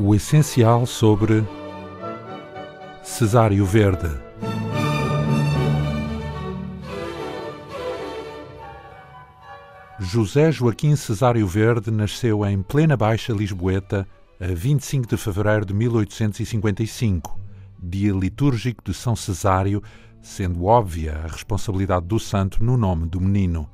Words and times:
O 0.00 0.14
essencial 0.14 0.86
sobre 0.86 1.44
Cesário 3.02 3.66
Verde. 3.66 4.08
José 9.98 10.52
Joaquim 10.52 10.94
Cesário 10.94 11.44
Verde 11.48 11.90
nasceu 11.90 12.46
em 12.46 12.62
plena 12.62 12.96
Baixa 12.96 13.32
Lisboeta 13.32 14.06
a 14.40 14.46
25 14.46 15.08
de 15.08 15.16
fevereiro 15.16 15.66
de 15.66 15.74
1855, 15.74 17.40
dia 17.82 18.12
litúrgico 18.12 18.84
de 18.84 18.94
São 18.94 19.16
Cesário, 19.16 19.82
sendo 20.22 20.64
óbvia 20.64 21.22
a 21.24 21.26
responsabilidade 21.26 22.06
do 22.06 22.20
santo 22.20 22.62
no 22.62 22.76
nome 22.76 23.08
do 23.08 23.20
menino. 23.20 23.68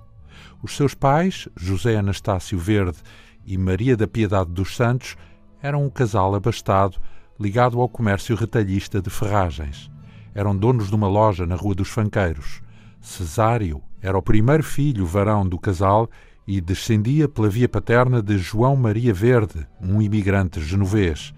Os 0.62 0.74
seus 0.74 0.94
pais, 0.94 1.50
José 1.54 1.96
Anastácio 1.96 2.58
Verde 2.58 2.96
e 3.44 3.58
Maria 3.58 3.94
da 3.94 4.06
Piedade 4.06 4.50
dos 4.50 4.74
Santos, 4.74 5.18
eram 5.64 5.82
um 5.82 5.88
casal 5.88 6.34
abastado 6.34 6.98
ligado 7.40 7.80
ao 7.80 7.88
comércio 7.88 8.36
retalhista 8.36 9.00
de 9.00 9.08
ferragens. 9.08 9.90
Eram 10.34 10.54
donos 10.54 10.88
de 10.88 10.94
uma 10.94 11.08
loja 11.08 11.46
na 11.46 11.56
Rua 11.56 11.74
dos 11.74 11.88
Fanqueiros. 11.88 12.60
Cesário 13.00 13.80
era 14.02 14.18
o 14.18 14.20
primeiro 14.20 14.62
filho 14.62 15.06
varão 15.06 15.48
do 15.48 15.58
casal 15.58 16.10
e 16.46 16.60
descendia 16.60 17.26
pela 17.26 17.48
via 17.48 17.66
paterna 17.66 18.20
de 18.20 18.36
João 18.36 18.76
Maria 18.76 19.14
Verde, 19.14 19.66
um 19.80 20.02
imigrante 20.02 20.60
genovês. 20.60 21.32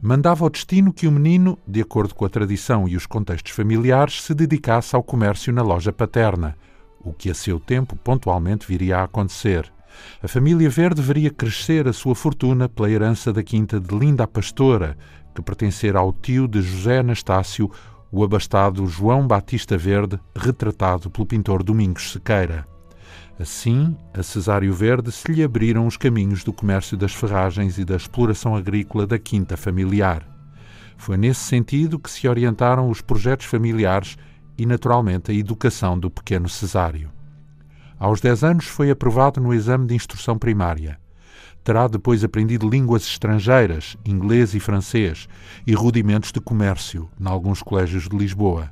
Mandava 0.00 0.44
ao 0.44 0.50
destino 0.50 0.90
que 0.90 1.06
o 1.06 1.12
menino, 1.12 1.58
de 1.68 1.82
acordo 1.82 2.14
com 2.14 2.24
a 2.24 2.30
tradição 2.30 2.88
e 2.88 2.96
os 2.96 3.04
contextos 3.04 3.52
familiares, 3.52 4.22
se 4.22 4.34
dedicasse 4.34 4.96
ao 4.96 5.02
comércio 5.02 5.52
na 5.52 5.60
loja 5.60 5.92
paterna, 5.92 6.56
o 6.98 7.12
que 7.12 7.28
a 7.30 7.34
seu 7.34 7.60
tempo 7.60 7.94
pontualmente 7.94 8.66
viria 8.66 9.00
a 9.00 9.04
acontecer. 9.04 9.70
A 10.22 10.28
família 10.28 10.68
Verde 10.70 11.02
veria 11.02 11.30
crescer 11.30 11.86
a 11.86 11.92
sua 11.92 12.14
fortuna 12.14 12.68
pela 12.68 12.90
herança 12.90 13.32
da 13.32 13.42
quinta 13.42 13.78
de 13.78 13.96
Linda 13.96 14.26
Pastora, 14.26 14.96
que 15.34 15.42
pertencera 15.42 15.98
ao 15.98 16.12
tio 16.12 16.48
de 16.48 16.62
José 16.62 16.98
Anastácio, 16.98 17.70
o 18.10 18.24
abastado 18.24 18.86
João 18.86 19.26
Batista 19.26 19.76
Verde, 19.76 20.18
retratado 20.34 21.10
pelo 21.10 21.26
pintor 21.26 21.62
Domingos 21.62 22.12
Sequeira. 22.12 22.66
Assim, 23.38 23.94
a 24.14 24.22
Cesário 24.22 24.72
Verde 24.72 25.12
se 25.12 25.30
lhe 25.30 25.44
abriram 25.44 25.86
os 25.86 25.96
caminhos 25.96 26.42
do 26.42 26.52
comércio 26.52 26.96
das 26.96 27.12
ferragens 27.12 27.76
e 27.76 27.84
da 27.84 27.94
exploração 27.94 28.56
agrícola 28.56 29.06
da 29.06 29.18
quinta 29.18 29.56
familiar. 29.56 30.26
Foi 30.96 31.18
nesse 31.18 31.40
sentido 31.40 31.98
que 31.98 32.10
se 32.10 32.26
orientaram 32.26 32.88
os 32.88 33.02
projetos 33.02 33.44
familiares 33.46 34.16
e, 34.56 34.64
naturalmente, 34.64 35.30
a 35.30 35.34
educação 35.34 35.98
do 35.98 36.10
pequeno 36.10 36.48
Cesário. 36.48 37.15
Aos 37.98 38.20
10 38.20 38.44
anos 38.44 38.66
foi 38.66 38.90
aprovado 38.90 39.40
no 39.40 39.54
exame 39.54 39.86
de 39.86 39.94
instrução 39.94 40.36
primária. 40.36 40.98
Terá 41.64 41.88
depois 41.88 42.22
aprendido 42.22 42.68
línguas 42.68 43.02
estrangeiras, 43.04 43.96
inglês 44.04 44.54
e 44.54 44.60
francês, 44.60 45.26
e 45.66 45.72
rudimentos 45.72 46.30
de 46.30 46.40
comércio, 46.40 47.08
em 47.18 47.26
alguns 47.26 47.62
colégios 47.62 48.06
de 48.06 48.16
Lisboa. 48.16 48.70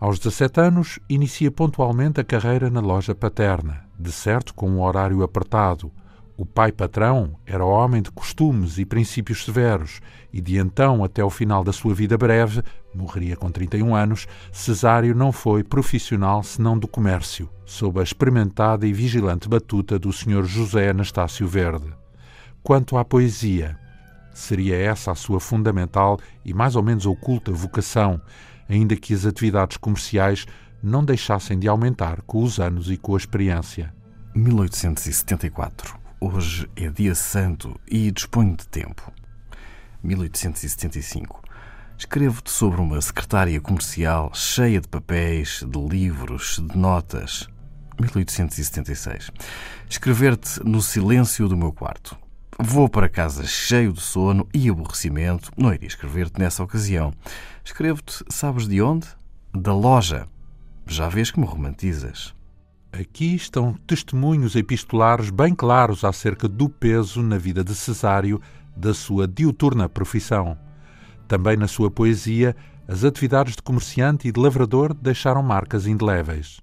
Aos 0.00 0.18
17 0.18 0.60
anos, 0.60 0.98
inicia 1.08 1.50
pontualmente 1.50 2.20
a 2.20 2.24
carreira 2.24 2.70
na 2.70 2.80
loja 2.80 3.14
paterna, 3.14 3.84
de 3.98 4.10
certo 4.10 4.54
com 4.54 4.70
um 4.70 4.82
horário 4.82 5.22
apertado. 5.22 5.92
O 6.38 6.44
pai 6.44 6.70
patrão 6.70 7.38
era 7.46 7.64
homem 7.64 8.02
de 8.02 8.10
costumes 8.10 8.76
e 8.76 8.84
princípios 8.84 9.42
severos, 9.42 10.00
e 10.30 10.38
de 10.38 10.58
então 10.58 11.02
até 11.02 11.24
o 11.24 11.30
final 11.30 11.64
da 11.64 11.72
sua 11.72 11.94
vida 11.94 12.18
breve, 12.18 12.62
morreria 12.94 13.36
com 13.36 13.50
31 13.50 13.94
anos, 13.94 14.26
Cesário 14.52 15.14
não 15.14 15.32
foi 15.32 15.64
profissional 15.64 16.42
senão 16.42 16.78
do 16.78 16.86
comércio, 16.86 17.48
sob 17.64 18.00
a 18.00 18.02
experimentada 18.02 18.86
e 18.86 18.92
vigilante 18.92 19.48
batuta 19.48 19.98
do 19.98 20.12
Sr. 20.12 20.44
José 20.44 20.90
Anastácio 20.90 21.48
Verde. 21.48 21.90
Quanto 22.62 22.98
à 22.98 23.04
poesia, 23.04 23.78
seria 24.34 24.76
essa 24.76 25.12
a 25.12 25.14
sua 25.14 25.40
fundamental 25.40 26.18
e 26.44 26.52
mais 26.52 26.76
ou 26.76 26.82
menos 26.82 27.06
oculta 27.06 27.50
vocação, 27.50 28.20
ainda 28.68 28.94
que 28.94 29.14
as 29.14 29.24
atividades 29.24 29.78
comerciais 29.78 30.44
não 30.82 31.02
deixassem 31.02 31.58
de 31.58 31.66
aumentar 31.66 32.20
com 32.22 32.42
os 32.42 32.60
anos 32.60 32.90
e 32.90 32.98
com 32.98 33.14
a 33.14 33.18
experiência. 33.18 33.94
1874. 34.34 36.05
Hoje 36.18 36.66
é 36.74 36.88
dia 36.88 37.14
santo 37.14 37.78
e 37.86 38.10
disponho 38.10 38.56
de 38.56 38.66
tempo. 38.66 39.12
1875. 40.02 41.42
Escrevo-te 41.98 42.50
sobre 42.50 42.80
uma 42.80 42.98
secretária 43.02 43.60
comercial 43.60 44.32
cheia 44.32 44.80
de 44.80 44.88
papéis, 44.88 45.62
de 45.62 45.78
livros, 45.78 46.58
de 46.66 46.76
notas. 46.76 47.46
1876. 48.00 49.30
Escrever-te 49.90 50.64
no 50.64 50.80
silêncio 50.80 51.48
do 51.50 51.56
meu 51.56 51.70
quarto. 51.70 52.16
Vou 52.58 52.88
para 52.88 53.10
casa 53.10 53.44
cheio 53.44 53.92
de 53.92 54.00
sono 54.00 54.48
e 54.54 54.70
aborrecimento. 54.70 55.52
Não 55.54 55.74
iria 55.74 55.86
escrever-te 55.86 56.40
nessa 56.40 56.64
ocasião. 56.64 57.12
Escrevo-te, 57.62 58.24
sabes 58.30 58.66
de 58.66 58.80
onde? 58.80 59.06
Da 59.52 59.74
loja. 59.74 60.26
Já 60.86 61.10
vês 61.10 61.30
que 61.30 61.38
me 61.38 61.46
romantizas. 61.46 62.35
Aqui 62.98 63.34
estão 63.34 63.74
testemunhos 63.86 64.56
epistolares 64.56 65.28
bem 65.28 65.54
claros 65.54 66.02
acerca 66.02 66.48
do 66.48 66.66
peso 66.66 67.22
na 67.22 67.36
vida 67.36 67.62
de 67.62 67.74
Cesário 67.74 68.40
da 68.74 68.94
sua 68.94 69.28
diuturna 69.28 69.86
profissão. 69.86 70.56
Também 71.28 71.58
na 71.58 71.68
sua 71.68 71.90
poesia, 71.90 72.56
as 72.88 73.04
atividades 73.04 73.54
de 73.54 73.62
comerciante 73.62 74.28
e 74.28 74.32
de 74.32 74.40
lavrador 74.40 74.94
deixaram 74.94 75.42
marcas 75.42 75.86
indeléveis. 75.86 76.58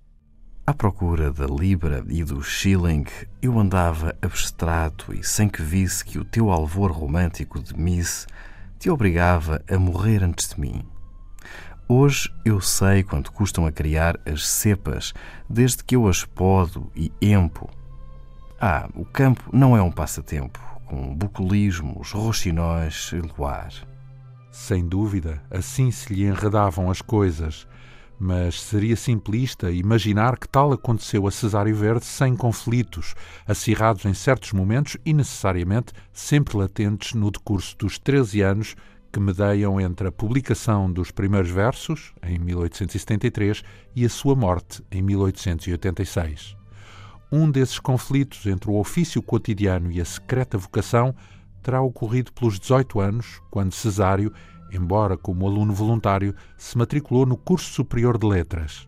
À 0.65 0.73
procura 0.73 1.31
da 1.31 1.45
libra 1.45 2.03
e 2.07 2.23
do 2.23 2.41
shilling, 2.41 3.05
eu 3.39 3.59
andava 3.59 4.15
abstrato 4.19 5.13
e 5.13 5.23
sem 5.23 5.47
que 5.47 5.61
visse 5.61 6.03
que 6.03 6.17
o 6.17 6.25
teu 6.25 6.49
alvor 6.49 6.91
romântico 6.91 7.61
de 7.61 7.77
Miss 7.77 8.25
te 8.79 8.89
obrigava 8.89 9.61
a 9.69 9.77
morrer 9.77 10.23
antes 10.23 10.49
de 10.49 10.59
mim. 10.59 10.83
Hoje 11.95 12.33
eu 12.43 12.59
sei 12.59 13.03
quanto 13.03 13.31
custam 13.31 13.67
a 13.67 13.71
criar 13.71 14.19
as 14.25 14.47
cepas, 14.47 15.13
desde 15.47 15.83
que 15.83 15.95
eu 15.95 16.07
as 16.07 16.25
podo 16.25 16.91
e 16.95 17.11
empo. 17.21 17.69
Ah, 18.59 18.89
o 18.95 19.05
campo 19.05 19.47
não 19.53 19.77
é 19.77 19.81
um 19.83 19.91
passatempo, 19.91 20.59
com 20.87 21.13
bucolismos, 21.13 22.11
roxinóis 22.11 23.11
e 23.13 23.17
luar. 23.17 23.71
Sem 24.49 24.87
dúvida, 24.87 25.39
assim 25.51 25.91
se 25.91 26.11
lhe 26.11 26.23
enredavam 26.23 26.89
as 26.89 26.99
coisas 26.99 27.67
mas 28.19 28.61
seria 28.61 28.95
simplista 28.95 29.69
imaginar 29.69 30.37
que 30.37 30.47
tal 30.47 30.71
aconteceu 30.71 31.27
a 31.27 31.31
Cesário 31.31 31.75
Verde 31.75 32.05
sem 32.05 32.37
conflitos, 32.37 33.15
acirrados 33.45 34.05
em 34.05 34.13
certos 34.13 34.53
momentos 34.53 34.95
e 35.05 35.13
necessariamente 35.13 35.91
sempre 36.13 36.55
latentes 36.55 37.13
no 37.13 37.29
decurso 37.29 37.75
dos 37.77 37.97
13 37.99 38.41
anos 38.41 38.75
que 39.13 39.19
medeiam 39.19 39.79
entre 39.79 40.07
a 40.07 40.11
publicação 40.11 40.91
dos 40.91 41.11
primeiros 41.11 41.49
versos, 41.49 42.11
em 42.21 42.37
1873, 42.39 43.63
e 43.95 44.03
a 44.03 44.09
sua 44.09 44.35
morte, 44.35 44.83
em 44.91 45.01
1886. 45.01 46.57
Um 47.31 47.49
desses 47.49 47.79
conflitos 47.79 48.45
entre 48.45 48.69
o 48.69 48.75
ofício 48.75 49.21
cotidiano 49.21 49.91
e 49.91 50.01
a 50.01 50.05
secreta 50.05 50.57
vocação 50.57 51.15
terá 51.61 51.81
ocorrido 51.81 52.33
pelos 52.33 52.59
18 52.59 52.99
anos, 52.99 53.39
quando 53.49 53.73
Cesário 53.73 54.33
embora 54.73 55.15
como 55.15 55.47
aluno 55.47 55.73
voluntário, 55.73 56.35
se 56.57 56.77
matriculou 56.77 57.25
no 57.25 57.37
curso 57.37 57.71
superior 57.71 58.17
de 58.17 58.27
letras. 58.27 58.87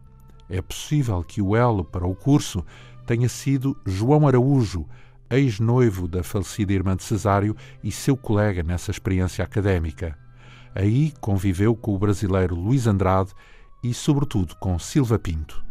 É 0.50 0.62
possível 0.62 1.24
que 1.24 1.42
o 1.42 1.56
elo 1.56 1.84
para 1.84 2.06
o 2.06 2.16
curso 2.16 2.66
tenha 3.06 3.30
sido 3.30 3.78
João 3.86 4.28
Araújo, 4.28 4.88
ex-noivo 5.30 6.08
da 6.08 6.24
falecida 6.24 6.74
irmã 6.74 6.96
de 6.96 7.04
Cesário 7.04 7.56
e 7.84 7.92
seu 7.92 8.16
colega 8.16 8.64
nessa 8.64 8.92
experiência 8.92 9.44
académica. 9.44 10.18
Aí 10.74 11.14
conviveu 11.22 11.76
com 11.76 11.96
o 11.96 12.00
brasileiro 12.00 12.56
Luís 12.56 12.88
Andrade 12.88 13.32
e, 13.84 13.94
sobretudo, 13.94 14.56
com 14.56 14.78
Silva 14.78 15.18
Pinto. 15.18 15.64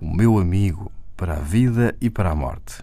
O 0.00 0.14
meu 0.14 0.38
amigo 0.38 0.92
para 1.16 1.34
a 1.34 1.40
vida 1.40 1.96
e 2.00 2.08
para 2.08 2.30
a 2.30 2.34
morte. 2.34 2.82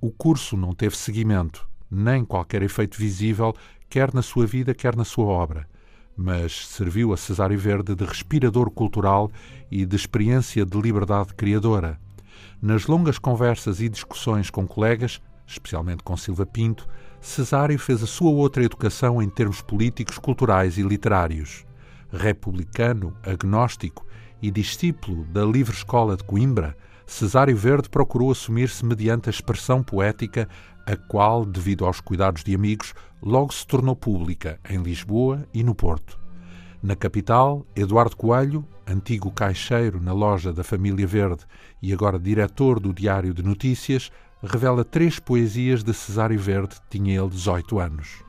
O 0.00 0.10
curso 0.10 0.56
não 0.56 0.74
teve 0.74 0.96
seguimento, 0.96 1.68
nem 1.90 2.24
qualquer 2.24 2.62
efeito 2.62 2.98
visível, 2.98 3.54
quer 3.88 4.12
na 4.12 4.22
sua 4.22 4.46
vida, 4.46 4.74
quer 4.74 4.96
na 4.96 5.04
sua 5.04 5.26
obra 5.26 5.66
mas 6.16 6.68
serviu 6.68 7.12
a 7.12 7.16
Cesário 7.16 7.58
Verde 7.58 7.94
de 7.94 8.04
respirador 8.04 8.70
cultural 8.70 9.30
e 9.70 9.84
de 9.84 9.96
experiência 9.96 10.64
de 10.64 10.80
liberdade 10.80 11.34
criadora. 11.34 11.98
Nas 12.60 12.86
longas 12.86 13.18
conversas 13.18 13.80
e 13.80 13.88
discussões 13.88 14.50
com 14.50 14.66
colegas, 14.66 15.20
especialmente 15.52 16.02
com 16.02 16.16
Silva 16.16 16.46
Pinto, 16.46 16.88
Cesário 17.20 17.78
fez 17.78 18.02
a 18.02 18.06
sua 18.06 18.30
outra 18.30 18.64
educação 18.64 19.22
em 19.22 19.28
termos 19.28 19.62
políticos, 19.62 20.18
culturais 20.18 20.78
e 20.78 20.82
literários. 20.82 21.64
Republicano, 22.10 23.16
agnóstico 23.22 24.04
e 24.40 24.50
discípulo 24.50 25.24
da 25.24 25.44
Livre 25.44 25.74
Escola 25.74 26.16
de 26.16 26.24
Coimbra, 26.24 26.76
Cesário 27.06 27.56
Verde 27.56 27.88
procurou 27.88 28.30
assumir-se 28.30 28.84
mediante 28.84 29.28
a 29.28 29.30
expressão 29.30 29.82
poética, 29.82 30.48
a 30.86 30.96
qual, 30.96 31.44
devido 31.44 31.84
aos 31.84 32.00
cuidados 32.00 32.42
de 32.42 32.54
amigos, 32.54 32.94
logo 33.22 33.52
se 33.52 33.66
tornou 33.66 33.94
pública 33.94 34.58
em 34.68 34.82
Lisboa 34.82 35.46
e 35.54 35.62
no 35.62 35.74
Porto. 35.74 36.18
Na 36.82 36.96
capital, 36.96 37.64
Eduardo 37.76 38.16
Coelho, 38.16 38.66
antigo 38.86 39.30
caixeiro 39.30 40.00
na 40.00 40.12
loja 40.12 40.52
da 40.52 40.64
família 40.64 41.06
Verde 41.06 41.44
e 41.80 41.92
agora 41.92 42.18
diretor 42.18 42.80
do 42.80 42.92
Diário 42.92 43.32
de 43.32 43.42
Notícias, 43.42 44.10
revela 44.42 44.84
três 44.84 45.18
poesias 45.18 45.84
de 45.84 45.94
Cesário 45.94 46.38
Verde, 46.38 46.76
tinha 46.90 47.20
ele 47.20 47.28
18 47.28 47.78
anos. 47.78 48.24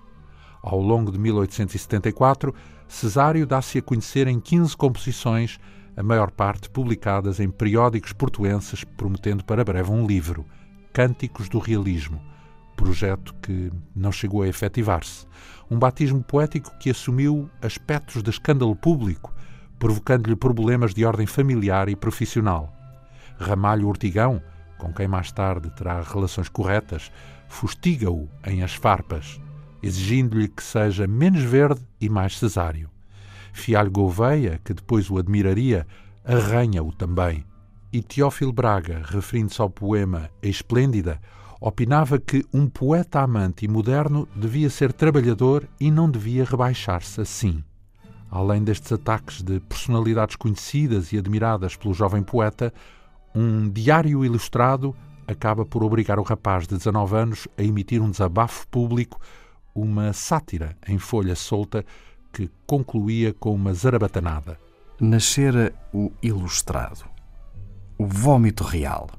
Ao 0.62 0.80
longo 0.80 1.12
de 1.12 1.18
1874, 1.18 2.54
Cesário 2.88 3.45
dá-se 3.45 3.80
a 3.80 3.81
conhecer 3.81 4.27
em 4.27 4.39
15 4.39 4.77
composições, 4.77 5.60
a 5.98 6.04
maior 6.04 6.31
parte 6.31 6.69
publicadas 6.69 7.39
em 7.39 7.50
periódicos 7.50 8.13
portuenses, 8.13 8.83
prometendo 8.83 9.44
para 9.44 9.63
breve 9.63 9.92
um 9.92 10.06
livro, 10.06 10.45
Cânticos 10.94 11.50
do 11.50 11.60
Realismo, 11.60 12.21
projeto 12.75 13.33
que 13.42 13.71
não 13.95 14.12
chegou 14.12 14.44
a 14.44 14.48
efetivar-se. 14.48 15.25
Um 15.69 15.77
batismo 15.77 16.24
poético 16.24 16.77
que 16.77 16.89
assumiu 16.89 17.50
aspectos 17.62 18.21
de 18.21 18.30
escândalo 18.30 18.75
público, 18.75 19.33
provocando-lhe 19.80 20.36
problemas 20.36 20.94
de 20.94 21.04
ordem 21.04 21.25
familiar 21.25 21.89
e 21.89 21.95
profissional. 21.95 22.71
Ramalho 23.39 23.88
Ortigão, 23.88 24.42
com 24.83 24.91
quem 24.91 25.07
mais 25.07 25.31
tarde 25.31 25.69
terá 25.69 26.01
relações 26.01 26.50
corretas, 26.50 27.09
fustiga-o 27.47 28.27
em 28.45 28.63
As 28.63 28.74
Farpas, 28.74 29.39
exigindo-lhe 29.81 30.50
que 30.50 30.62
seja 30.62 31.07
menos 31.07 31.41
verde 31.41 31.81
e 32.01 32.09
mais 32.09 32.38
cesário. 32.38 32.89
Fialho 33.53 33.89
Gouveia, 33.89 34.59
que 34.62 34.74
depois 34.74 35.09
o 35.09 35.18
admiraria, 35.18 35.88
arranha-o 36.25 36.91
também. 36.91 37.45
E 37.94 38.01
Teófilo 38.01 38.51
Braga, 38.51 39.01
referindo-se 39.06 39.62
ao 39.62 39.69
poema 39.69 40.30
Esplêndida, 40.41 41.21
opinava 41.62 42.19
que 42.19 42.44
um 42.53 42.68
poeta 42.68 43.21
amante 43.21 43.63
e 43.63 43.69
moderno 43.69 44.27
devia 44.36 44.69
ser 44.69 44.91
trabalhador 44.91 45.65
e 45.79 45.89
não 45.89 46.12
devia 46.12 46.44
rebaixar-se 46.44 47.21
assim. 47.21 47.63
Além 48.29 48.63
destes 48.63 48.91
ataques 48.91 49.41
de 49.41 49.62
personalidades 49.62 50.36
conhecidas 50.36 51.13
e 51.13 51.18
admiradas 51.18 51.77
pelo 51.77 51.94
jovem 51.94 52.21
poeta, 52.21 52.74
um 53.35 53.69
diário 53.69 54.24
ilustrado 54.24 54.95
acaba 55.27 55.65
por 55.65 55.83
obrigar 55.83 56.19
o 56.19 56.24
rapaz 56.24 56.68
de 56.68 56.77
19 56.77 57.15
anos 57.15 57.47
a 57.57 57.63
emitir 57.63 58.01
um 58.01 58.12
desabafo 58.12 58.68
público, 58.68 59.19
uma 59.74 60.13
sátira 60.13 60.77
em 60.88 60.97
folha 60.97 61.35
solta 61.35 61.83
que 62.31 62.50
concluía 62.68 63.33
com 63.33 63.53
uma 63.53 63.74
zarabatanada. 63.74 64.59
Nascera 65.00 65.74
o 65.94 66.12
ilustrado, 66.21 67.06
o 67.97 68.06
vômito 68.06 68.63
real. 68.63 69.09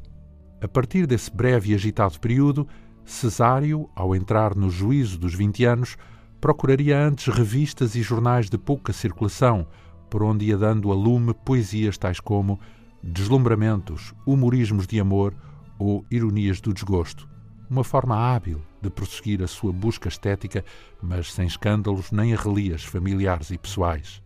A 0.61 0.69
partir 0.69 1.07
desse 1.07 1.31
breve 1.31 1.73
e 1.73 1.75
agitado 1.75 2.19
período, 2.19 2.67
Cesário, 3.05 3.89
ao 3.95 4.17
entrar 4.17 4.55
no 4.55 4.71
juízo 4.71 5.19
dos 5.19 5.35
20 5.35 5.65
anos, 5.65 5.97
procuraria 6.41 6.99
antes 6.99 7.33
revistas 7.33 7.95
e 7.95 8.03
jornais 8.03 8.49
de 8.49 8.57
pouca 8.57 8.93
circulação, 8.93 9.67
por 10.09 10.23
onde 10.23 10.47
ia 10.47 10.57
dando 10.57 10.91
a 10.91 10.95
lume 10.95 11.35
poesias 11.35 11.99
tais 11.99 12.21
como 12.21 12.59
deslumbramentos, 13.07 14.15
humorismos 14.25 14.87
de 14.87 14.99
amor 14.99 15.35
ou 15.79 16.07
ironias 16.11 16.61
do 16.61 16.73
desgosto. 16.73 17.29
Uma 17.69 17.85
forma 17.85 18.17
hábil 18.17 18.63
de 18.81 18.89
prosseguir 18.89 19.43
a 19.43 19.47
sua 19.47 19.73
busca 19.73 20.09
estética, 20.09 20.65
mas 21.03 21.33
sem 21.33 21.47
escândalos 21.47 22.11
nem 22.11 22.33
arrelias 22.33 22.83
familiares 22.83 23.51
e 23.51 23.59
pessoais. 23.59 24.23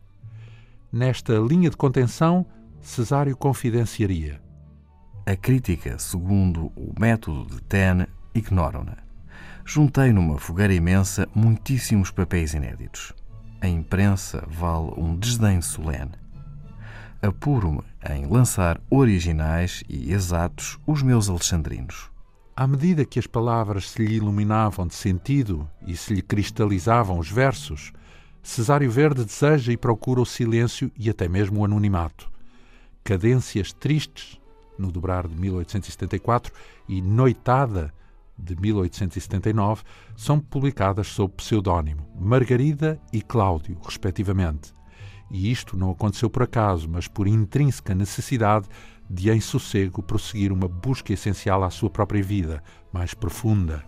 Nesta 0.93 1.35
linha 1.39 1.71
de 1.71 1.77
contenção, 1.77 2.47
Cesário 2.81 3.37
confidenciaria. 3.37 4.41
A 5.27 5.35
crítica, 5.35 5.99
segundo 5.99 6.73
o 6.77 6.95
método 6.99 7.45
de 7.47 7.61
Taine, 7.63 8.07
ignoram-na. 8.33 8.97
Juntei 9.65 10.13
numa 10.13 10.39
fogueira 10.39 10.73
imensa 10.73 11.29
muitíssimos 11.35 12.11
papéis 12.11 12.55
inéditos. 12.55 13.13
A 13.61 13.69
imprensa 13.69 14.45
vale 14.49 14.93
um 14.97 15.17
desdém 15.17 15.61
solene 15.61 16.13
apuro-me 17.20 17.82
em 18.09 18.26
lançar 18.26 18.81
originais 18.91 19.82
e 19.88 20.12
exatos 20.12 20.79
os 20.87 21.03
meus 21.03 21.29
alexandrinos. 21.29 22.11
À 22.56 22.67
medida 22.67 23.05
que 23.05 23.19
as 23.19 23.26
palavras 23.26 23.91
se 23.91 24.05
lhe 24.05 24.17
iluminavam 24.17 24.87
de 24.87 24.94
sentido 24.94 25.69
e 25.87 25.97
se 25.97 26.15
lhe 26.15 26.23
cristalizavam 26.23 27.19
os 27.19 27.31
versos, 27.31 27.93
Cesário 28.43 28.91
Verde 28.91 29.25
deseja 29.25 29.73
e 29.73 29.76
procura 29.76 30.20
o 30.20 30.26
silêncio 30.26 30.91
e 30.99 31.11
até 31.11 31.29
mesmo 31.29 31.61
o 31.61 31.65
anonimato. 31.65 32.31
Cadências 33.05 33.73
tristes, 33.73 34.41
no 34.79 34.91
dobrar 34.91 35.26
de 35.29 35.37
1874, 35.37 36.53
e 36.88 37.03
Noitada, 37.03 37.93
de 38.38 38.55
1879, 38.56 39.82
são 40.17 40.38
publicadas 40.38 41.09
sob 41.09 41.35
pseudónimo 41.35 42.09
Margarida 42.19 43.00
e 43.12 43.20
Cláudio, 43.20 43.79
respectivamente. 43.85 44.78
E 45.31 45.51
isto 45.51 45.77
não 45.77 45.91
aconteceu 45.91 46.31
por 46.31 46.43
acaso, 46.43 46.89
mas 46.89 47.07
por 47.07 47.27
intrínseca 47.27 47.95
necessidade 47.95 48.67
de, 49.09 49.31
em 49.31 49.41
sossego, 49.41 50.03
prosseguir 50.03 50.53
uma 50.53 50.69
busca 50.69 51.13
essencial 51.13 51.63
à 51.63 51.71
sua 51.71 51.91
própria 51.91 52.23
vida, 52.23 52.63
mais 52.93 53.15
profunda. 53.15 53.85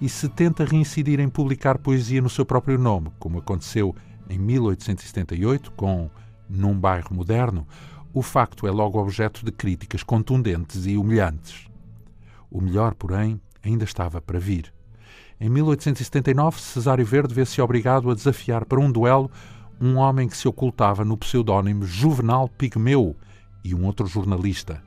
E 0.00 0.08
se 0.08 0.28
tenta 0.28 0.64
reincidir 0.64 1.20
em 1.20 1.28
publicar 1.28 1.78
poesia 1.78 2.20
no 2.20 2.30
seu 2.30 2.44
próprio 2.44 2.78
nome, 2.78 3.12
como 3.18 3.38
aconteceu 3.38 3.94
em 4.28 4.38
1878 4.38 5.72
com 5.72 6.10
Num 6.48 6.78
Bairro 6.78 7.14
Moderno, 7.14 7.66
o 8.12 8.22
facto 8.22 8.66
é 8.66 8.70
logo 8.70 9.00
objeto 9.00 9.44
de 9.44 9.52
críticas 9.52 10.02
contundentes 10.02 10.86
e 10.86 10.96
humilhantes. 10.96 11.66
O 12.50 12.60
melhor, 12.60 12.94
porém, 12.94 13.40
ainda 13.62 13.84
estava 13.84 14.20
para 14.20 14.38
vir. 14.38 14.72
Em 15.40 15.48
1879, 15.48 16.60
Cesário 16.60 17.06
Verde 17.06 17.34
vê-se 17.34 17.60
obrigado 17.60 18.10
a 18.10 18.14
desafiar 18.14 18.64
para 18.64 18.78
um 18.78 18.92
duelo 18.92 19.30
um 19.82 19.96
homem 19.96 20.28
que 20.28 20.36
se 20.36 20.46
ocultava 20.46 21.04
no 21.04 21.16
pseudónimo 21.16 21.84
Juvenal 21.84 22.48
Pigmeu 22.48 23.16
e 23.64 23.74
um 23.74 23.84
outro 23.84 24.06
jornalista. 24.06 24.80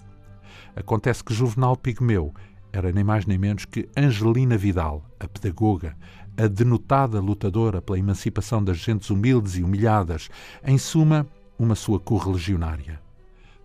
Acontece 0.74 1.22
que 1.22 1.34
Juvenal 1.34 1.76
Pigmeu 1.76 2.34
era 2.72 2.94
nem 2.94 3.04
mais 3.04 3.26
nem 3.26 3.38
menos 3.38 3.66
que 3.66 3.90
Angelina 3.98 4.58
Vidal, 4.58 5.04
a 5.20 5.28
pedagoga, 5.28 5.98
a 6.38 6.48
denotada 6.48 7.20
lutadora 7.20 7.82
pela 7.82 8.00
emancipação 8.00 8.64
das 8.64 8.78
gentes 8.78 9.10
humildes 9.10 9.58
e 9.58 9.64
humilhadas, 9.64 10.30
em 10.64 10.78
suma, 10.78 11.28
uma 11.60 11.76
sua 11.76 12.00
correligionária. 12.00 13.02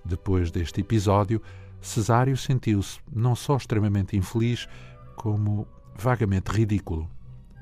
Depois 0.04 0.50
deste 0.50 0.80
episódio, 0.80 1.40
Cesário 1.80 2.36
sentiu-se 2.36 2.98
não 3.12 3.36
só 3.36 3.56
extremamente 3.56 4.16
infeliz, 4.16 4.68
como 5.14 5.64
vagamente 5.94 6.50
ridículo. 6.50 7.08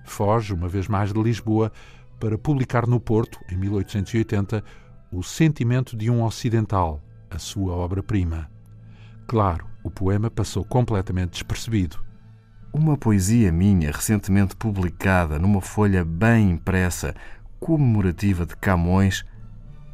Foge, 0.06 0.54
uma 0.54 0.68
vez 0.68 0.88
mais, 0.88 1.12
de 1.12 1.22
Lisboa 1.22 1.70
para 2.18 2.38
publicar 2.38 2.86
no 2.86 2.98
Porto, 3.00 3.38
em 3.50 3.56
1880, 3.56 4.62
O 5.10 5.22
Sentimento 5.22 5.96
de 5.96 6.10
um 6.10 6.22
Ocidental, 6.22 7.00
a 7.30 7.38
sua 7.38 7.72
obra-prima. 7.74 8.50
Claro, 9.26 9.66
o 9.82 9.90
poema 9.90 10.30
passou 10.30 10.64
completamente 10.64 11.32
despercebido. 11.32 11.98
Uma 12.72 12.96
poesia 12.96 13.50
minha, 13.50 13.90
recentemente 13.90 14.54
publicada 14.56 15.38
numa 15.38 15.60
folha 15.60 16.04
bem 16.04 16.50
impressa, 16.50 17.14
comemorativa 17.58 18.44
de 18.44 18.56
Camões, 18.56 19.24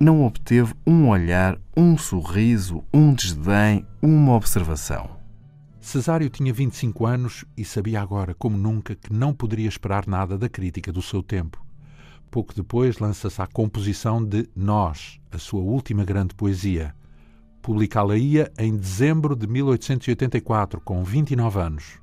não 0.00 0.24
obteve 0.24 0.74
um 0.86 1.08
olhar, 1.08 1.58
um 1.76 1.96
sorriso, 1.96 2.84
um 2.92 3.14
desdém, 3.14 3.86
uma 4.02 4.32
observação. 4.34 5.16
Cesário 5.80 6.28
tinha 6.28 6.52
25 6.52 7.06
anos 7.06 7.44
e 7.56 7.64
sabia 7.64 8.00
agora, 8.00 8.34
como 8.34 8.56
nunca, 8.56 8.94
que 8.94 9.12
não 9.12 9.32
poderia 9.32 9.68
esperar 9.68 10.06
nada 10.06 10.36
da 10.36 10.48
crítica 10.48 10.92
do 10.92 11.02
seu 11.02 11.22
tempo. 11.22 11.63
Pouco 12.34 12.52
depois 12.52 12.98
lança-se 12.98 13.40
à 13.40 13.46
composição 13.46 14.20
de 14.20 14.48
Nós, 14.56 15.20
a 15.30 15.38
sua 15.38 15.60
última 15.60 16.04
grande 16.04 16.34
poesia. 16.34 16.92
Publicá-la-ia 17.62 18.52
em 18.58 18.76
dezembro 18.76 19.36
de 19.36 19.46
1884, 19.46 20.80
com 20.80 21.04
29 21.04 21.60
anos. 21.60 22.00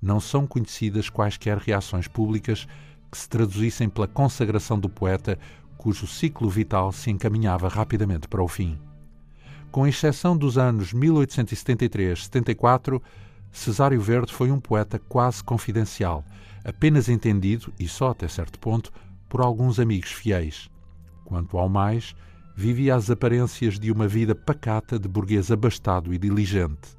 Não 0.00 0.20
são 0.20 0.46
conhecidas 0.46 1.10
quaisquer 1.10 1.58
reações 1.58 2.06
públicas 2.06 2.68
que 3.10 3.18
se 3.18 3.28
traduzissem 3.28 3.88
pela 3.88 4.06
consagração 4.06 4.78
do 4.78 4.88
poeta, 4.88 5.36
cujo 5.76 6.06
ciclo 6.06 6.48
vital 6.48 6.92
se 6.92 7.10
encaminhava 7.10 7.66
rapidamente 7.66 8.28
para 8.28 8.44
o 8.44 8.46
fim. 8.46 8.78
Com 9.72 9.88
exceção 9.88 10.36
dos 10.36 10.56
anos 10.56 10.94
1873-74, 10.94 13.02
Cesário 13.50 14.00
Verde 14.00 14.32
foi 14.32 14.52
um 14.52 14.60
poeta 14.60 15.00
quase 15.00 15.42
confidencial, 15.42 16.24
apenas 16.64 17.08
entendido, 17.08 17.74
e 17.76 17.88
só 17.88 18.10
até 18.10 18.28
certo 18.28 18.56
ponto, 18.60 18.92
por 19.34 19.40
alguns 19.40 19.80
amigos 19.80 20.12
fiéis. 20.12 20.70
Quanto 21.24 21.58
ao 21.58 21.68
mais, 21.68 22.14
vivia 22.54 22.94
as 22.94 23.10
aparências 23.10 23.80
de 23.80 23.90
uma 23.90 24.06
vida 24.06 24.32
pacata 24.32 24.96
de 24.96 25.08
burguês 25.08 25.50
abastado 25.50 26.14
e 26.14 26.18
diligente. 26.18 26.96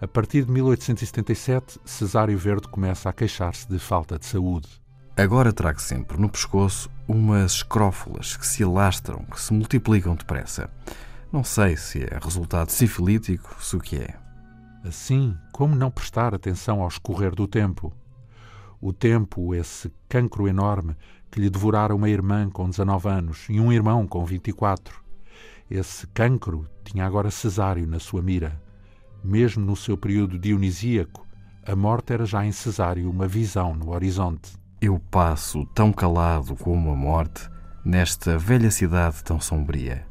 A 0.00 0.08
partir 0.08 0.44
de 0.44 0.50
1877, 0.50 1.78
Cesário 1.84 2.36
Verde 2.36 2.66
começa 2.66 3.08
a 3.08 3.12
queixar-se 3.12 3.68
de 3.68 3.78
falta 3.78 4.18
de 4.18 4.26
saúde. 4.26 4.68
Agora 5.16 5.52
trago 5.52 5.80
sempre 5.80 6.20
no 6.20 6.28
pescoço 6.28 6.90
umas 7.06 7.52
escrófulas 7.52 8.36
que 8.36 8.44
se 8.44 8.64
alastram, 8.64 9.24
que 9.30 9.40
se 9.40 9.54
multiplicam 9.54 10.16
depressa. 10.16 10.68
Não 11.30 11.44
sei 11.44 11.76
se 11.76 12.02
é 12.02 12.18
resultado 12.20 12.70
sifilítico, 12.70 13.54
se 13.62 13.76
o 13.76 13.78
que 13.78 13.98
é. 13.98 14.16
Assim, 14.82 15.32
como 15.52 15.76
não 15.76 15.92
prestar 15.92 16.34
atenção 16.34 16.82
ao 16.82 16.88
escorrer 16.88 17.36
do 17.36 17.46
tempo? 17.46 17.92
O 18.80 18.92
tempo, 18.92 19.54
esse 19.56 19.92
cancro 20.08 20.46
enorme, 20.46 20.96
que 21.30 21.40
lhe 21.40 21.50
devorara 21.50 21.94
uma 21.94 22.08
irmã 22.08 22.48
com 22.50 22.68
19 22.68 23.08
anos 23.08 23.46
e 23.48 23.60
um 23.60 23.72
irmão 23.72 24.06
com 24.06 24.24
24. 24.24 25.00
Esse 25.70 26.06
cancro 26.08 26.66
tinha 26.84 27.04
agora 27.04 27.30
Cesário 27.30 27.86
na 27.86 27.98
sua 27.98 28.22
mira. 28.22 28.60
Mesmo 29.22 29.64
no 29.64 29.76
seu 29.76 29.96
período 29.96 30.38
dionisíaco, 30.38 31.26
a 31.66 31.76
morte 31.76 32.12
era 32.12 32.24
já 32.24 32.46
em 32.46 32.52
Cesário 32.52 33.10
uma 33.10 33.28
visão 33.28 33.74
no 33.74 33.90
horizonte. 33.90 34.52
Eu 34.80 34.98
passo 35.10 35.66
tão 35.74 35.92
calado 35.92 36.56
como 36.56 36.90
a 36.90 36.96
morte 36.96 37.48
nesta 37.84 38.38
velha 38.38 38.70
cidade 38.70 39.22
tão 39.22 39.40
sombria, 39.40 40.06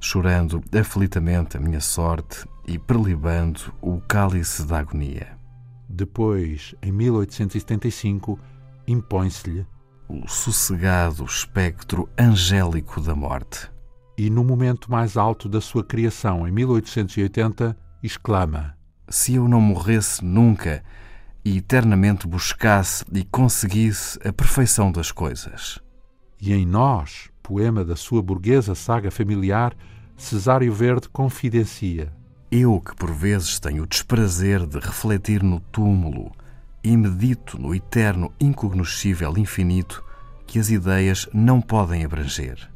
chorando 0.00 0.62
aflitamente 0.78 1.56
a 1.56 1.60
minha 1.60 1.80
sorte 1.80 2.46
e 2.66 2.78
prelibando 2.78 3.74
o 3.82 4.00
cálice 4.00 4.64
da 4.64 4.78
agonia. 4.78 5.36
Depois, 5.88 6.74
em 6.82 6.92
1875, 6.92 8.38
impõe-se-lhe 8.86 9.66
o 10.08 10.28
sossegado 10.28 11.24
espectro 11.24 12.08
angélico 12.18 13.00
da 13.00 13.14
morte. 13.14 13.70
E 14.16 14.30
no 14.30 14.44
momento 14.44 14.90
mais 14.90 15.16
alto 15.16 15.48
da 15.48 15.60
sua 15.60 15.84
criação, 15.84 16.46
em 16.46 16.52
1880, 16.52 17.76
exclama: 18.02 18.76
Se 19.08 19.34
eu 19.34 19.48
não 19.48 19.60
morresse 19.60 20.24
nunca 20.24 20.82
e 21.44 21.58
eternamente 21.58 22.26
buscasse 22.26 23.04
e 23.12 23.24
conseguisse 23.24 24.18
a 24.26 24.32
perfeição 24.32 24.90
das 24.90 25.12
coisas. 25.12 25.78
E 26.40 26.52
em 26.52 26.64
Nós, 26.64 27.30
poema 27.42 27.84
da 27.84 27.96
sua 27.96 28.22
burguesa 28.22 28.74
saga 28.74 29.10
familiar, 29.10 29.76
Cesário 30.16 30.72
Verde 30.72 31.08
confidencia: 31.08 32.12
Eu 32.50 32.80
que 32.80 32.94
por 32.94 33.12
vezes 33.12 33.60
tenho 33.60 33.82
o 33.82 33.86
desprazer 33.86 34.66
de 34.66 34.78
refletir 34.78 35.42
no 35.42 35.60
túmulo 35.60 36.32
e 36.86 36.96
medito 36.96 37.60
no 37.60 37.74
eterno, 37.74 38.32
incognoscível 38.38 39.36
infinito 39.36 40.04
que 40.46 40.56
as 40.56 40.70
ideias 40.70 41.28
não 41.34 41.60
podem 41.60 42.04
abranger. 42.04 42.70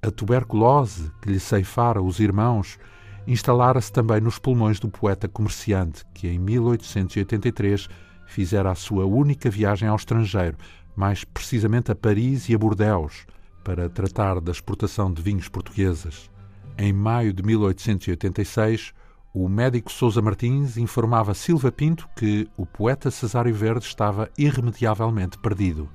A 0.00 0.10
tuberculose 0.10 1.12
que 1.20 1.28
lhe 1.28 1.38
ceifara 1.38 2.00
os 2.00 2.20
irmãos 2.20 2.78
instalara-se 3.26 3.92
também 3.92 4.18
nos 4.18 4.38
pulmões 4.38 4.80
do 4.80 4.88
poeta 4.88 5.28
comerciante, 5.28 6.06
que 6.14 6.26
em 6.26 6.38
1883 6.38 7.86
fizera 8.26 8.70
a 8.70 8.74
sua 8.74 9.04
única 9.04 9.50
viagem 9.50 9.86
ao 9.86 9.96
estrangeiro, 9.96 10.56
mais 10.96 11.22
precisamente 11.22 11.92
a 11.92 11.94
Paris 11.94 12.48
e 12.48 12.54
a 12.54 12.58
Bordeaux, 12.58 13.26
para 13.62 13.90
tratar 13.90 14.40
da 14.40 14.52
exportação 14.52 15.12
de 15.12 15.20
vinhos 15.20 15.50
portugueses. 15.50 16.30
Em 16.78 16.94
maio 16.94 17.34
de 17.34 17.42
1886, 17.42 18.94
o 19.32 19.48
médico 19.48 19.92
Sousa 19.92 20.20
Martins 20.20 20.76
informava 20.76 21.34
Silva 21.34 21.70
Pinto 21.70 22.08
que 22.16 22.48
o 22.56 22.66
poeta 22.66 23.12
Cesário 23.12 23.54
Verde 23.54 23.84
estava 23.84 24.28
irremediavelmente 24.36 25.38
perdido. 25.38 25.88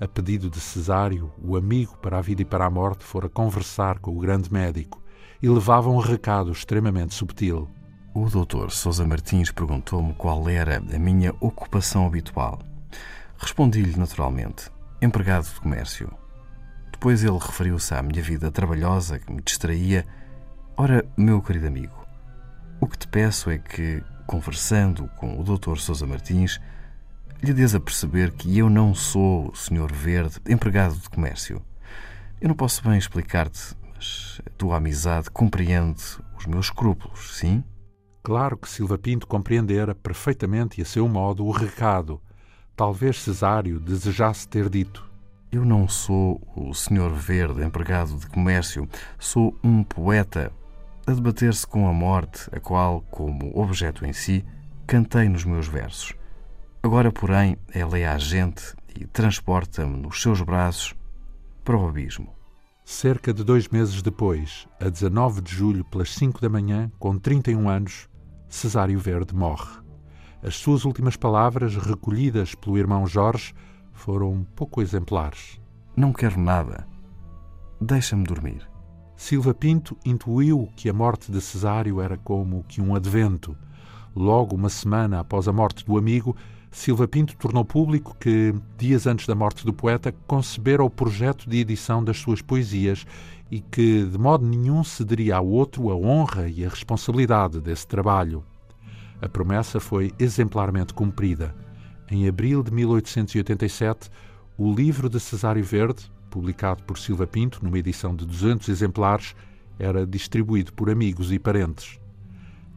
A 0.00 0.08
pedido 0.08 0.48
de 0.48 0.58
Cesário, 0.58 1.30
o 1.42 1.56
amigo 1.56 1.98
para 1.98 2.18
a 2.18 2.22
vida 2.22 2.42
e 2.42 2.46
para 2.46 2.64
a 2.64 2.70
morte 2.70 3.04
fora 3.04 3.28
conversar 3.28 3.98
com 3.98 4.16
o 4.16 4.20
grande 4.20 4.50
médico 4.50 5.02
e 5.42 5.48
levava 5.48 5.90
um 5.90 5.98
recado 5.98 6.50
extremamente 6.50 7.14
subtil. 7.14 7.68
O 8.14 8.28
doutor 8.30 8.70
Sousa 8.70 9.06
Martins 9.06 9.50
perguntou-me 9.50 10.14
qual 10.14 10.48
era 10.48 10.78
a 10.78 10.98
minha 10.98 11.34
ocupação 11.40 12.06
habitual. 12.06 12.58
Respondi-lhe 13.36 13.98
naturalmente: 13.98 14.70
empregado 15.02 15.44
de 15.44 15.60
comércio. 15.60 16.10
Depois 16.90 17.22
ele 17.22 17.38
referiu-se 17.38 17.92
à 17.92 18.02
minha 18.02 18.22
vida 18.22 18.50
trabalhosa 18.50 19.18
que 19.18 19.30
me 19.30 19.42
distraía. 19.42 20.06
Ora, 20.78 21.04
meu 21.16 21.42
querido 21.42 21.66
amigo, 21.66 22.05
o 22.80 22.86
que 22.86 22.98
te 22.98 23.08
peço 23.08 23.50
é 23.50 23.58
que, 23.58 24.02
conversando 24.26 25.08
com 25.16 25.40
o 25.40 25.44
Dr. 25.44 25.76
Sousa 25.76 26.06
Martins, 26.06 26.60
lhe 27.42 27.52
des 27.52 27.74
a 27.74 27.80
perceber 27.80 28.32
que 28.32 28.56
eu 28.58 28.68
não 28.68 28.94
sou 28.94 29.48
o 29.50 29.54
Sr. 29.54 29.92
Verde, 29.92 30.40
empregado 30.48 30.96
de 30.96 31.08
comércio. 31.08 31.62
Eu 32.40 32.48
não 32.48 32.54
posso 32.54 32.86
bem 32.86 32.98
explicar-te, 32.98 33.74
mas 33.94 34.40
a 34.46 34.50
tua 34.50 34.76
amizade 34.76 35.30
compreende 35.30 36.02
os 36.36 36.46
meus 36.46 36.66
escrúpulos, 36.66 37.36
sim? 37.36 37.64
Claro 38.22 38.56
que 38.56 38.68
Silva 38.68 38.98
Pinto 38.98 39.26
compreendera 39.26 39.94
perfeitamente 39.94 40.80
e 40.80 40.82
a 40.82 40.84
seu 40.84 41.08
modo 41.08 41.46
o 41.46 41.50
recado. 41.50 42.20
Talvez 42.74 43.22
Cesário 43.22 43.80
desejasse 43.80 44.46
ter 44.48 44.68
dito. 44.68 45.08
Eu 45.50 45.64
não 45.64 45.88
sou 45.88 46.42
o 46.54 46.74
Sr. 46.74 47.10
Verde, 47.14 47.62
empregado 47.64 48.16
de 48.16 48.26
comércio. 48.26 48.86
Sou 49.18 49.56
um 49.62 49.82
poeta 49.82 50.52
a 51.06 51.12
debater-se 51.12 51.66
com 51.66 51.88
a 51.88 51.92
morte, 51.92 52.48
a 52.52 52.58
qual, 52.58 53.00
como 53.10 53.56
objeto 53.56 54.04
em 54.04 54.12
si, 54.12 54.44
cantei 54.86 55.28
nos 55.28 55.44
meus 55.44 55.68
versos. 55.68 56.14
Agora, 56.82 57.12
porém, 57.12 57.56
ela 57.72 57.96
é 57.96 58.06
agente 58.06 58.74
e 58.98 59.06
transporta-me 59.06 59.96
nos 59.96 60.20
seus 60.20 60.40
braços 60.40 60.94
para 61.64 61.76
o 61.76 61.88
abismo. 61.88 62.34
Cerca 62.84 63.32
de 63.32 63.44
dois 63.44 63.68
meses 63.68 64.02
depois, 64.02 64.66
a 64.80 64.88
19 64.88 65.40
de 65.42 65.52
julho, 65.52 65.84
pelas 65.84 66.14
5 66.14 66.40
da 66.40 66.48
manhã, 66.48 66.90
com 66.98 67.16
31 67.18 67.68
anos, 67.68 68.08
Cesário 68.48 68.98
Verde 68.98 69.34
morre. 69.34 69.80
As 70.42 70.56
suas 70.56 70.84
últimas 70.84 71.16
palavras, 71.16 71.76
recolhidas 71.76 72.54
pelo 72.54 72.78
irmão 72.78 73.06
Jorge, 73.06 73.52
foram 73.92 74.46
pouco 74.54 74.82
exemplares. 74.82 75.60
Não 75.96 76.12
quero 76.12 76.38
nada. 76.38 76.86
Deixa-me 77.80 78.24
dormir. 78.24 78.75
Silva 79.16 79.54
Pinto 79.54 79.96
intuiu 80.04 80.68
que 80.76 80.90
a 80.90 80.92
morte 80.92 81.32
de 81.32 81.40
Cesário 81.40 82.00
era 82.00 82.18
como 82.18 82.64
que 82.68 82.82
um 82.82 82.94
advento. 82.94 83.56
Logo 84.14 84.54
uma 84.54 84.68
semana 84.68 85.20
após 85.20 85.48
a 85.48 85.52
morte 85.52 85.84
do 85.84 85.96
amigo, 85.96 86.36
Silva 86.70 87.08
Pinto 87.08 87.34
tornou 87.36 87.64
público 87.64 88.14
que, 88.20 88.54
dias 88.76 89.06
antes 89.06 89.26
da 89.26 89.34
morte 89.34 89.64
do 89.64 89.72
poeta, 89.72 90.12
concebera 90.26 90.84
o 90.84 90.90
projeto 90.90 91.48
de 91.48 91.58
edição 91.58 92.04
das 92.04 92.18
suas 92.18 92.42
poesias 92.42 93.06
e 93.50 93.60
que, 93.60 94.04
de 94.04 94.18
modo 94.18 94.44
nenhum, 94.44 94.84
cederia 94.84 95.36
ao 95.36 95.46
outro 95.46 95.90
a 95.90 95.96
honra 95.96 96.48
e 96.48 96.64
a 96.64 96.68
responsabilidade 96.68 97.58
desse 97.60 97.86
trabalho. 97.86 98.44
A 99.22 99.28
promessa 99.28 99.80
foi 99.80 100.12
exemplarmente 100.18 100.92
cumprida. 100.92 101.54
Em 102.10 102.28
abril 102.28 102.62
de 102.62 102.70
1887, 102.70 104.10
o 104.58 104.72
livro 104.72 105.08
de 105.08 105.18
Cesário 105.18 105.64
Verde, 105.64 106.10
publicado 106.30 106.82
por 106.82 106.98
Silva 106.98 107.26
Pinto 107.26 107.60
numa 107.62 107.78
edição 107.78 108.14
de 108.14 108.26
200 108.26 108.68
exemplares, 108.68 109.34
era 109.78 110.06
distribuído 110.06 110.72
por 110.72 110.90
amigos 110.90 111.32
e 111.32 111.38
parentes. 111.38 111.98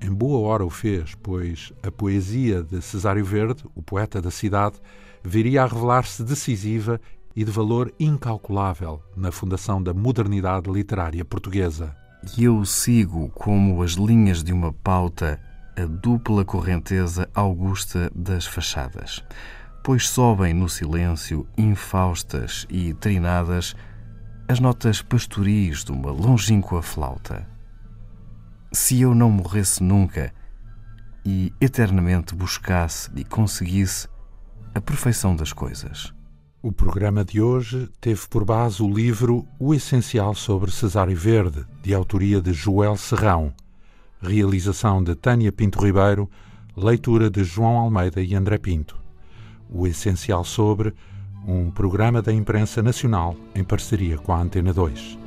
Em 0.01 0.11
boa 0.11 0.39
hora 0.47 0.65
o 0.65 0.69
fez, 0.69 1.13
pois 1.21 1.73
a 1.83 1.91
poesia 1.91 2.63
de 2.63 2.81
Cesário 2.81 3.23
Verde, 3.25 3.63
o 3.75 3.81
poeta 3.81 4.21
da 4.21 4.31
cidade, 4.31 4.77
viria 5.23 5.63
a 5.63 5.67
revelar-se 5.67 6.23
decisiva 6.23 6.99
e 7.35 7.43
de 7.43 7.51
valor 7.51 7.93
incalculável 7.99 9.01
na 9.15 9.31
fundação 9.31 9.81
da 9.81 9.93
modernidade 9.93 10.69
literária 10.71 11.23
portuguesa. 11.25 11.95
E 12.37 12.43
eu 12.43 12.63
sigo 12.65 13.29
como 13.29 13.81
as 13.81 13.91
linhas 13.91 14.43
de 14.43 14.53
uma 14.53 14.73
pauta 14.73 15.39
a 15.77 15.85
dupla 15.85 16.43
correnteza 16.43 17.29
augusta 17.33 18.11
das 18.13 18.45
fachadas 18.45 19.23
pois 19.89 20.07
sobem 20.07 20.53
no 20.53 20.69
silêncio, 20.69 21.47
infaustas 21.57 22.67
e 22.69 22.93
trinadas, 22.93 23.75
as 24.47 24.59
notas 24.59 25.01
pastoris 25.01 25.83
de 25.83 25.91
uma 25.91 26.11
longínqua 26.11 26.79
flauta. 26.83 27.49
Se 28.71 29.01
eu 29.01 29.15
não 29.15 29.31
morresse 29.31 29.81
nunca 29.81 30.31
e 31.25 31.51
eternamente 31.59 32.35
buscasse 32.35 33.09
e 33.15 33.23
conseguisse 33.23 34.07
a 34.75 34.79
perfeição 34.79 35.35
das 35.35 35.51
coisas. 35.51 36.13
O 36.61 36.71
programa 36.71 37.25
de 37.25 37.41
hoje 37.41 37.89
teve 37.99 38.27
por 38.27 38.45
base 38.45 38.83
o 38.83 38.93
livro 38.93 39.47
O 39.57 39.73
Essencial 39.73 40.35
sobre 40.35 40.69
Cesário 40.69 41.17
Verde, 41.17 41.65
de 41.81 41.95
autoria 41.95 42.39
de 42.39 42.53
Joel 42.53 42.95
Serrão, 42.95 43.51
realização 44.21 45.03
de 45.03 45.15
Tânia 45.15 45.51
Pinto 45.51 45.83
Ribeiro, 45.83 46.29
leitura 46.77 47.27
de 47.27 47.43
João 47.43 47.75
Almeida 47.75 48.21
e 48.21 48.35
André 48.35 48.59
Pinto 48.59 48.98
o 49.69 49.87
essencial 49.87 50.43
sobre 50.43 50.93
um 51.47 51.71
programa 51.71 52.21
da 52.21 52.33
imprensa 52.33 52.81
nacional 52.81 53.35
em 53.55 53.63
parceria 53.63 54.17
com 54.17 54.33
a 54.33 54.41
Antena 54.41 54.73
2. 54.73 55.17